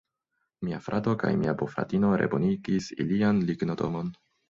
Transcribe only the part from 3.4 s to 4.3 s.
lignodomon.